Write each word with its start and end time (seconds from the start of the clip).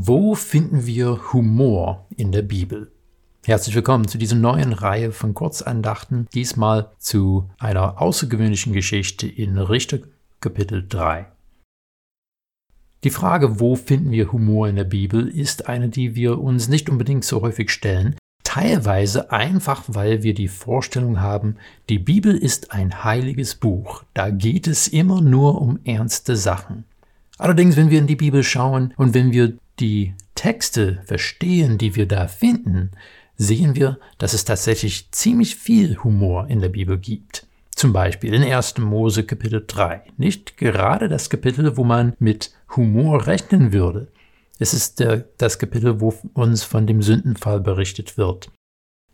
Wo 0.00 0.36
finden 0.36 0.86
wir 0.86 1.32
Humor 1.32 2.06
in 2.16 2.30
der 2.30 2.42
Bibel? 2.42 2.92
Herzlich 3.44 3.74
willkommen 3.74 4.06
zu 4.06 4.16
dieser 4.16 4.36
neuen 4.36 4.72
Reihe 4.72 5.10
von 5.10 5.34
Kurzandachten, 5.34 6.28
diesmal 6.32 6.92
zu 6.98 7.50
einer 7.58 8.00
außergewöhnlichen 8.00 8.72
Geschichte 8.72 9.26
in 9.26 9.58
Richter 9.58 9.98
Kapitel 10.38 10.86
3. 10.88 11.26
Die 13.02 13.10
Frage, 13.10 13.58
wo 13.58 13.74
finden 13.74 14.12
wir 14.12 14.30
Humor 14.30 14.68
in 14.68 14.76
der 14.76 14.84
Bibel, 14.84 15.26
ist 15.26 15.68
eine, 15.68 15.88
die 15.88 16.14
wir 16.14 16.38
uns 16.38 16.68
nicht 16.68 16.88
unbedingt 16.88 17.24
so 17.24 17.42
häufig 17.42 17.70
stellen, 17.72 18.14
teilweise 18.44 19.32
einfach, 19.32 19.82
weil 19.88 20.22
wir 20.22 20.32
die 20.32 20.46
Vorstellung 20.46 21.20
haben, 21.20 21.56
die 21.88 21.98
Bibel 21.98 22.36
ist 22.36 22.70
ein 22.70 23.02
heiliges 23.02 23.56
Buch, 23.56 24.04
da 24.14 24.30
geht 24.30 24.68
es 24.68 24.86
immer 24.86 25.20
nur 25.20 25.60
um 25.60 25.80
ernste 25.82 26.36
Sachen. 26.36 26.84
Allerdings, 27.36 27.76
wenn 27.76 27.90
wir 27.90 27.98
in 27.98 28.06
die 28.06 28.14
Bibel 28.14 28.44
schauen 28.44 28.94
und 28.96 29.12
wenn 29.12 29.32
wir 29.32 29.58
die 29.80 30.14
Texte 30.34 31.02
verstehen, 31.04 31.78
die 31.78 31.96
wir 31.96 32.06
da 32.06 32.28
finden, 32.28 32.90
sehen 33.36 33.76
wir, 33.76 33.98
dass 34.18 34.34
es 34.34 34.44
tatsächlich 34.44 35.10
ziemlich 35.12 35.56
viel 35.56 35.98
Humor 36.02 36.48
in 36.48 36.60
der 36.60 36.68
Bibel 36.68 36.98
gibt. 36.98 37.46
Zum 37.74 37.92
Beispiel 37.92 38.34
in 38.34 38.42
1. 38.42 38.78
Mose 38.78 39.24
Kapitel 39.24 39.64
3. 39.64 40.02
Nicht 40.16 40.56
gerade 40.56 41.08
das 41.08 41.30
Kapitel, 41.30 41.76
wo 41.76 41.84
man 41.84 42.14
mit 42.18 42.52
Humor 42.74 43.26
rechnen 43.26 43.72
würde. 43.72 44.08
Es 44.58 44.74
ist 44.74 44.98
der, 44.98 45.24
das 45.38 45.60
Kapitel, 45.60 46.00
wo 46.00 46.12
uns 46.34 46.64
von 46.64 46.88
dem 46.88 47.02
Sündenfall 47.02 47.60
berichtet 47.60 48.18
wird. 48.18 48.50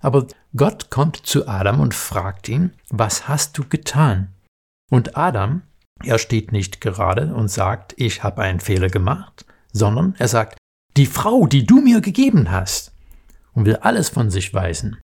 Aber 0.00 0.26
Gott 0.54 0.90
kommt 0.90 1.16
zu 1.16 1.48
Adam 1.48 1.80
und 1.80 1.94
fragt 1.94 2.48
ihn, 2.48 2.72
was 2.90 3.28
hast 3.28 3.56
du 3.56 3.64
getan? 3.66 4.28
Und 4.90 5.16
Adam, 5.16 5.62
er 6.02 6.18
steht 6.18 6.52
nicht 6.52 6.80
gerade 6.80 7.34
und 7.34 7.48
sagt, 7.48 7.94
ich 7.96 8.22
habe 8.22 8.42
einen 8.42 8.60
Fehler 8.60 8.88
gemacht, 8.88 9.44
sondern 9.72 10.14
er 10.18 10.28
sagt, 10.28 10.58
die 10.96 11.06
Frau, 11.06 11.46
die 11.46 11.64
du 11.64 11.80
mir 11.80 12.00
gegeben 12.00 12.50
hast, 12.50 12.92
und 13.52 13.66
will 13.66 13.76
alles 13.76 14.08
von 14.08 14.30
sich 14.30 14.54
weisen. 14.54 14.98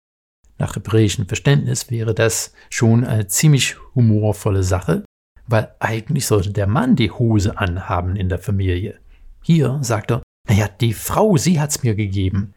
Nach 0.57 0.75
hebräischem 0.75 1.27
Verständnis 1.27 1.89
wäre 1.89 2.13
das 2.13 2.53
schon 2.69 3.03
eine 3.03 3.27
ziemlich 3.27 3.77
humorvolle 3.95 4.63
Sache, 4.63 5.03
weil 5.47 5.73
eigentlich 5.79 6.25
sollte 6.25 6.51
der 6.51 6.67
Mann 6.67 6.95
die 6.95 7.11
Hose 7.11 7.57
anhaben 7.57 8.15
in 8.15 8.29
der 8.29 8.39
Familie. 8.39 8.99
Hier 9.41 9.79
sagt 9.81 10.11
er, 10.11 10.23
naja, 10.47 10.67
die 10.67 10.93
Frau, 10.93 11.37
sie 11.37 11.59
hat's 11.59 11.83
mir 11.83 11.95
gegeben. 11.95 12.53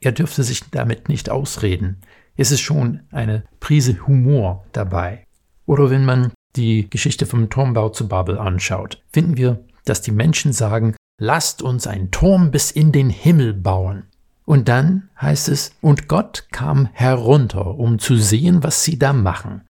Er 0.00 0.12
dürfte 0.12 0.42
sich 0.42 0.62
damit 0.70 1.08
nicht 1.08 1.30
ausreden. 1.30 2.00
Es 2.36 2.52
ist 2.52 2.60
schon 2.60 3.00
eine 3.10 3.44
Prise 3.58 4.06
Humor 4.06 4.64
dabei. 4.72 5.24
Oder 5.66 5.90
wenn 5.90 6.04
man 6.04 6.32
die 6.56 6.88
Geschichte 6.88 7.26
vom 7.26 7.50
Turmbau 7.50 7.88
zu 7.88 8.08
Babel 8.08 8.38
anschaut, 8.38 9.02
finden 9.12 9.36
wir, 9.36 9.64
dass 9.84 10.02
die 10.02 10.12
Menschen 10.12 10.52
sagen, 10.52 10.94
lasst 11.18 11.62
uns 11.62 11.86
einen 11.86 12.10
Turm 12.10 12.50
bis 12.50 12.70
in 12.70 12.92
den 12.92 13.10
Himmel 13.10 13.52
bauen. 13.52 14.04
Und 14.44 14.68
dann 14.68 15.10
heißt 15.20 15.48
es, 15.48 15.72
und 15.82 16.08
Gott 16.08 16.46
kam 16.52 16.88
herunter, 16.92 17.78
um 17.78 17.98
zu 17.98 18.16
sehen, 18.16 18.62
was 18.62 18.84
sie 18.84 18.98
da 18.98 19.12
machen. 19.12 19.66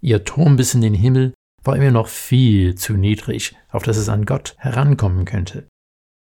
Ihr 0.00 0.24
Turm 0.24 0.56
bis 0.56 0.74
in 0.74 0.80
den 0.80 0.94
Himmel 0.94 1.34
war 1.62 1.76
immer 1.76 1.90
noch 1.90 2.08
viel 2.08 2.74
zu 2.76 2.94
niedrig, 2.94 3.54
auf 3.70 3.82
das 3.82 3.98
es 3.98 4.08
an 4.08 4.24
Gott 4.24 4.54
herankommen 4.56 5.26
könnte. 5.26 5.66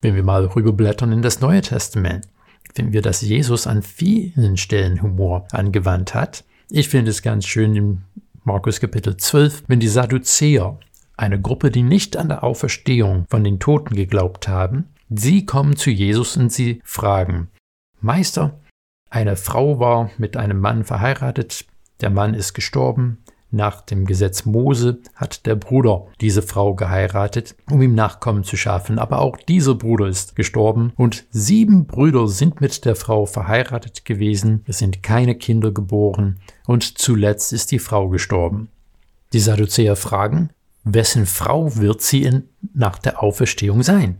Wenn 0.00 0.14
wir 0.14 0.22
mal 0.22 0.44
rüberblättern 0.44 1.10
in 1.10 1.22
das 1.22 1.40
Neue 1.40 1.62
Testament, 1.62 2.28
finden 2.72 2.92
wir, 2.92 3.02
dass 3.02 3.22
Jesus 3.22 3.66
an 3.66 3.82
vielen 3.82 4.56
Stellen 4.56 5.02
Humor 5.02 5.48
angewandt 5.50 6.14
hat. 6.14 6.44
Ich 6.70 6.88
finde 6.88 7.10
es 7.10 7.22
ganz 7.22 7.46
schön 7.46 7.74
im 7.74 8.02
Markus 8.44 8.78
Kapitel 8.78 9.16
12, 9.16 9.64
wenn 9.66 9.80
die 9.80 9.88
Sadduzäer 9.88 10.78
eine 11.16 11.40
Gruppe, 11.40 11.70
die 11.70 11.82
nicht 11.82 12.16
an 12.16 12.28
der 12.28 12.44
Auferstehung 12.44 13.26
von 13.28 13.44
den 13.44 13.58
Toten 13.58 13.94
geglaubt 13.94 14.48
haben, 14.48 14.86
sie 15.08 15.46
kommen 15.46 15.76
zu 15.76 15.90
Jesus 15.90 16.36
und 16.36 16.52
sie 16.52 16.80
fragen, 16.84 17.48
Meister, 18.00 18.58
eine 19.10 19.36
Frau 19.36 19.78
war 19.78 20.10
mit 20.18 20.36
einem 20.36 20.60
Mann 20.60 20.84
verheiratet, 20.84 21.64
der 22.00 22.10
Mann 22.10 22.34
ist 22.34 22.54
gestorben, 22.54 23.18
nach 23.50 23.80
dem 23.80 24.06
Gesetz 24.06 24.44
Mose 24.44 24.98
hat 25.14 25.46
der 25.46 25.54
Bruder 25.54 26.08
diese 26.20 26.42
Frau 26.42 26.74
geheiratet, 26.74 27.54
um 27.70 27.80
ihm 27.80 27.94
Nachkommen 27.94 28.42
zu 28.42 28.56
schaffen, 28.56 28.98
aber 28.98 29.20
auch 29.20 29.36
dieser 29.36 29.76
Bruder 29.76 30.08
ist 30.08 30.34
gestorben 30.34 30.92
und 30.96 31.24
sieben 31.30 31.86
Brüder 31.86 32.26
sind 32.26 32.60
mit 32.60 32.84
der 32.84 32.96
Frau 32.96 33.24
verheiratet 33.24 34.04
gewesen, 34.04 34.64
es 34.66 34.78
sind 34.78 35.02
keine 35.02 35.36
Kinder 35.36 35.70
geboren 35.70 36.40
und 36.66 36.98
zuletzt 36.98 37.52
ist 37.52 37.70
die 37.70 37.78
Frau 37.78 38.08
gestorben. 38.08 38.68
Die 39.32 39.40
Sadduzäer 39.40 39.96
fragen, 39.96 40.50
wessen 40.86 41.26
Frau 41.26 41.76
wird 41.76 42.00
sie 42.00 42.22
in, 42.22 42.48
nach 42.72 42.98
der 42.98 43.22
Auferstehung 43.22 43.82
sein? 43.82 44.18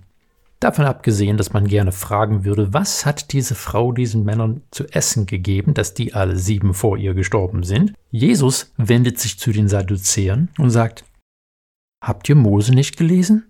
Davon 0.58 0.86
abgesehen, 0.86 1.36
dass 1.36 1.52
man 1.52 1.68
gerne 1.68 1.92
fragen 1.92 2.44
würde, 2.44 2.72
was 2.72 3.04
hat 3.04 3.32
diese 3.32 3.54
Frau 3.54 3.92
diesen 3.92 4.24
Männern 4.24 4.62
zu 4.70 4.84
essen 4.86 5.26
gegeben, 5.26 5.74
dass 5.74 5.94
die 5.94 6.14
alle 6.14 6.36
sieben 6.36 6.74
vor 6.74 6.96
ihr 6.96 7.14
gestorben 7.14 7.62
sind? 7.62 7.92
Jesus 8.10 8.72
wendet 8.76 9.18
sich 9.18 9.38
zu 9.38 9.52
den 9.52 9.68
Sadduzäern 9.68 10.48
und 10.58 10.70
sagt, 10.70 11.04
Habt 12.02 12.28
ihr 12.28 12.36
Mose 12.36 12.72
nicht 12.72 12.96
gelesen? 12.96 13.46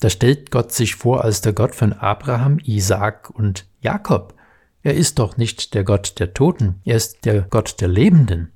Da 0.00 0.10
stellt 0.10 0.50
Gott 0.50 0.72
sich 0.72 0.96
vor 0.96 1.24
als 1.24 1.40
der 1.40 1.52
Gott 1.52 1.74
von 1.74 1.92
Abraham, 1.92 2.58
Isaak 2.64 3.30
und 3.30 3.66
Jakob. 3.80 4.34
Er 4.82 4.94
ist 4.94 5.18
doch 5.18 5.36
nicht 5.36 5.74
der 5.74 5.84
Gott 5.84 6.18
der 6.18 6.32
Toten, 6.32 6.80
er 6.84 6.96
ist 6.96 7.24
der 7.24 7.42
Gott 7.42 7.80
der 7.80 7.88
Lebenden. 7.88 8.52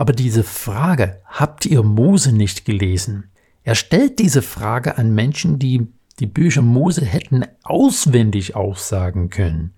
Aber 0.00 0.14
diese 0.14 0.44
Frage, 0.44 1.20
habt 1.26 1.66
ihr 1.66 1.82
Mose 1.82 2.32
nicht 2.32 2.64
gelesen? 2.64 3.30
Er 3.64 3.74
stellt 3.74 4.18
diese 4.18 4.40
Frage 4.40 4.96
an 4.96 5.14
Menschen, 5.14 5.58
die 5.58 5.88
die 6.20 6.26
Bücher 6.26 6.62
Mose 6.62 7.04
hätten 7.04 7.44
auswendig 7.64 8.56
aussagen 8.56 9.28
können. 9.28 9.74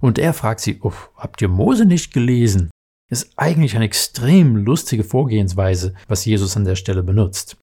Und 0.00 0.18
er 0.18 0.34
fragt 0.34 0.60
sie, 0.60 0.80
oh, 0.82 0.92
habt 1.16 1.40
ihr 1.40 1.48
Mose 1.48 1.86
nicht 1.86 2.12
gelesen? 2.12 2.68
Ist 3.10 3.32
eigentlich 3.36 3.74
eine 3.74 3.86
extrem 3.86 4.54
lustige 4.54 5.02
Vorgehensweise, 5.02 5.94
was 6.08 6.26
Jesus 6.26 6.58
an 6.58 6.66
der 6.66 6.76
Stelle 6.76 7.02
benutzt. 7.02 7.56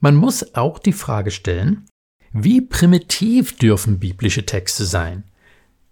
Man 0.00 0.16
muss 0.16 0.54
auch 0.54 0.78
die 0.78 0.92
Frage 0.92 1.30
stellen, 1.30 1.88
wie 2.34 2.60
primitiv 2.60 3.56
dürfen 3.56 3.98
biblische 3.98 4.44
Texte 4.44 4.84
sein? 4.84 5.24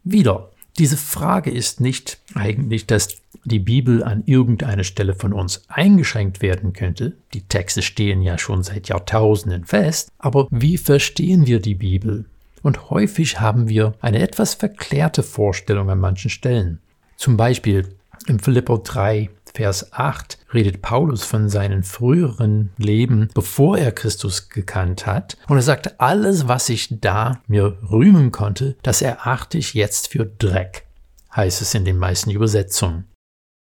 Wieder, 0.04 0.50
diese 0.78 0.96
Frage 0.96 1.50
ist 1.50 1.80
nicht 1.80 2.18
eigentlich, 2.34 2.86
dass 2.86 3.18
die 3.44 3.58
Bibel 3.58 4.02
an 4.04 4.22
irgendeiner 4.26 4.84
Stelle 4.84 5.14
von 5.14 5.32
uns 5.32 5.62
eingeschränkt 5.68 6.42
werden 6.42 6.72
könnte. 6.72 7.14
Die 7.34 7.42
Texte 7.42 7.82
stehen 7.82 8.22
ja 8.22 8.38
schon 8.38 8.62
seit 8.62 8.88
Jahrtausenden 8.88 9.64
fest. 9.64 10.10
Aber 10.18 10.46
wie 10.50 10.78
verstehen 10.78 11.46
wir 11.46 11.60
die 11.60 11.74
Bibel? 11.74 12.26
Und 12.62 12.90
häufig 12.90 13.40
haben 13.40 13.68
wir 13.68 13.94
eine 14.00 14.20
etwas 14.20 14.54
verklärte 14.54 15.22
Vorstellung 15.22 15.90
an 15.90 15.98
manchen 15.98 16.30
Stellen. 16.30 16.78
Zum 17.16 17.36
Beispiel 17.36 17.88
im 18.26 18.38
Philipper 18.38 18.78
3, 18.78 19.30
Vers 19.54 19.92
8 19.92 20.38
redet 20.54 20.82
Paulus 20.82 21.24
von 21.24 21.48
seinem 21.48 21.82
früheren 21.82 22.70
Leben, 22.76 23.28
bevor 23.34 23.78
er 23.78 23.92
Christus 23.92 24.48
gekannt 24.48 25.06
hat. 25.06 25.36
Und 25.48 25.56
er 25.56 25.62
sagt, 25.62 26.00
alles, 26.00 26.48
was 26.48 26.68
ich 26.68 27.00
da 27.00 27.40
mir 27.46 27.78
rühmen 27.90 28.30
konnte, 28.30 28.76
das 28.82 29.02
erachte 29.02 29.58
ich 29.58 29.74
jetzt 29.74 30.08
für 30.08 30.26
Dreck, 30.26 30.86
heißt 31.34 31.62
es 31.62 31.74
in 31.74 31.84
den 31.84 31.98
meisten 31.98 32.30
Übersetzungen. 32.30 33.04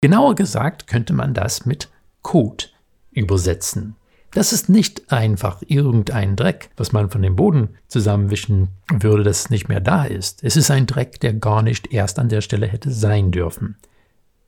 Genauer 0.01 0.35
gesagt 0.35 0.87
könnte 0.87 1.13
man 1.13 1.35
das 1.35 1.67
mit 1.67 1.89
Kot 2.23 2.73
übersetzen. 3.11 3.97
Das 4.33 4.53
ist 4.53 4.69
nicht 4.69 5.13
einfach 5.13 5.63
irgendein 5.65 6.35
Dreck, 6.35 6.71
was 6.77 6.93
man 6.93 7.09
von 7.09 7.23
dem 7.23 7.37
Boden 7.37 7.71
zusammenwischen 7.87 8.69
würde, 8.93 9.23
das 9.23 9.49
nicht 9.49 9.69
mehr 9.69 9.81
da 9.81 10.05
ist. 10.05 10.43
Es 10.43 10.57
ist 10.57 10.73
ein 10.73 10.87
Dreck, 10.87 11.21
der 11.21 11.35
gar 11.35 11.63
nicht 11.63 11.93
erst 11.93 12.19
an 12.19 12.29
der 12.29 12.41
Stelle 12.41 12.67
hätte 12.67 12.91
sein 12.91 13.31
dürfen. 13.31 13.77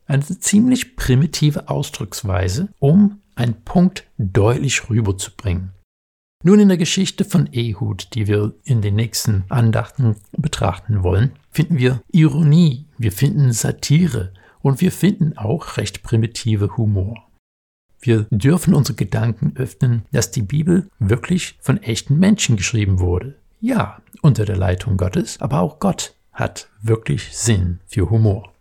Eine 0.07 0.23
ziemlich 0.23 0.97
primitive 0.97 1.69
Ausdrucksweise, 1.69 2.69
um 2.79 3.21
einen 3.35 3.63
Punkt 3.65 4.05
deutlich 4.19 4.89
rüberzubringen. 4.89 5.73
Nun 6.45 6.61
in 6.61 6.69
der 6.69 6.79
Geschichte 6.79 7.25
von 7.25 7.49
Ehud, 7.53 8.15
die 8.15 8.27
wir 8.27 8.55
in 8.65 8.83
den 8.83 8.95
nächsten 8.95 9.45
Andachten 9.49 10.17
betrachten 10.33 11.03
wollen, 11.03 11.33
finden 11.51 11.79
wir 11.79 12.03
Ironie, 12.13 12.87
wir 12.99 13.11
finden 13.11 13.53
Satire 13.53 14.33
und 14.63 14.81
wir 14.81 14.93
finden 14.93 15.37
auch 15.37 15.77
recht 15.77 16.03
primitive 16.03 16.77
Humor. 16.77 17.17
Wir 18.01 18.27
dürfen 18.31 18.75
unsere 18.75 18.97
Gedanken 18.97 19.55
öffnen, 19.57 20.05
dass 20.13 20.31
die 20.31 20.43
Bibel 20.43 20.89
wirklich 20.99 21.59
von 21.61 21.83
echten 21.83 22.19
Menschen 22.19 22.57
geschrieben 22.57 23.01
wurde. 23.01 23.37
Ja, 23.61 24.01
unter 24.23 24.45
der 24.45 24.57
Leitung 24.57 24.97
Gottes, 24.97 25.41
aber 25.41 25.61
auch 25.61 25.81
Gott 25.81 26.15
hat 26.33 26.69
wirklich 26.83 27.37
Sinn 27.37 27.81
für 27.87 28.11
Humor. 28.11 28.53